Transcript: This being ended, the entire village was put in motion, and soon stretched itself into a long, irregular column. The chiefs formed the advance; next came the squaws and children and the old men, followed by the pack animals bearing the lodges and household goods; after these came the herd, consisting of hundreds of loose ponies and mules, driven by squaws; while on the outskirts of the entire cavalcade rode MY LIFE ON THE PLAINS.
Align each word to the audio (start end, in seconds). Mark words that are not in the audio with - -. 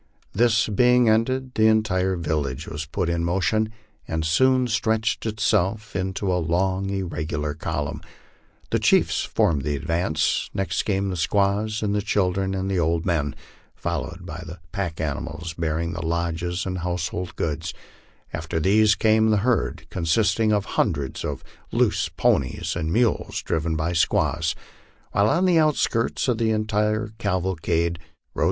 This 0.33 0.67
being 0.67 1.07
ended, 1.09 1.53
the 1.53 1.67
entire 1.67 2.15
village 2.15 2.67
was 2.67 2.87
put 2.87 3.07
in 3.07 3.23
motion, 3.23 3.71
and 4.07 4.25
soon 4.25 4.65
stretched 4.65 5.27
itself 5.27 5.95
into 5.95 6.33
a 6.33 6.41
long, 6.41 6.89
irregular 6.89 7.53
column. 7.53 8.01
The 8.71 8.79
chiefs 8.79 9.21
formed 9.23 9.61
the 9.61 9.75
advance; 9.75 10.49
next 10.55 10.81
came 10.85 11.09
the 11.11 11.15
squaws 11.15 11.83
and 11.83 12.03
children 12.03 12.55
and 12.55 12.67
the 12.67 12.79
old 12.79 13.05
men, 13.05 13.35
followed 13.75 14.25
by 14.25 14.43
the 14.43 14.57
pack 14.71 14.99
animals 14.99 15.53
bearing 15.53 15.93
the 15.93 16.03
lodges 16.03 16.65
and 16.65 16.79
household 16.79 17.35
goods; 17.35 17.71
after 18.33 18.59
these 18.59 18.95
came 18.95 19.29
the 19.29 19.37
herd, 19.45 19.85
consisting 19.91 20.51
of 20.51 20.65
hundreds 20.65 21.23
of 21.23 21.43
loose 21.71 22.09
ponies 22.09 22.75
and 22.75 22.91
mules, 22.91 23.43
driven 23.43 23.75
by 23.75 23.93
squaws; 23.93 24.55
while 25.11 25.29
on 25.29 25.45
the 25.45 25.59
outskirts 25.59 26.27
of 26.27 26.39
the 26.39 26.49
entire 26.49 27.11
cavalcade 27.19 27.99
rode 27.99 27.99
MY 27.99 27.99
LIFE 27.99 27.99
ON 27.99 27.99
THE 27.99 28.33
PLAINS. 28.33 28.39